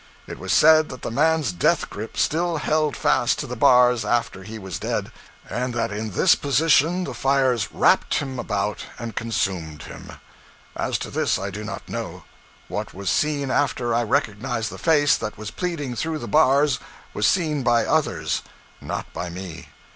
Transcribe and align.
It 0.25 0.39
was 0.39 0.51
said 0.51 0.89
that 0.89 1.03
the 1.03 1.11
man's 1.11 1.51
death 1.51 1.87
grip 1.87 2.17
still 2.17 2.57
held 2.57 2.97
fast 2.97 3.37
to 3.37 3.45
the 3.45 3.55
bars 3.55 4.03
after 4.03 4.41
he 4.41 4.57
was 4.57 4.79
dead; 4.79 5.11
and 5.47 5.75
that 5.75 5.91
in 5.91 6.09
this 6.13 6.33
position 6.33 7.03
the 7.03 7.13
fires 7.13 7.71
wrapped 7.71 8.15
him 8.15 8.39
about 8.39 8.83
and 8.97 9.15
consumed 9.15 9.83
him. 9.83 10.13
As 10.75 10.97
to 11.05 11.11
this, 11.11 11.37
I 11.37 11.51
do 11.51 11.63
not 11.63 11.87
know. 11.87 12.23
What 12.67 12.95
was 12.95 13.11
seen 13.11 13.51
after 13.51 13.93
I 13.93 14.01
recognized 14.01 14.71
the 14.71 14.79
face 14.79 15.15
that 15.17 15.37
was 15.37 15.51
pleading 15.51 15.95
through 15.95 16.17
the 16.17 16.27
bars 16.27 16.79
was 17.13 17.27
seen 17.27 17.61
by 17.61 17.85
others, 17.85 18.41
not 18.81 19.05
by 19.13 19.29
me. 19.29 19.67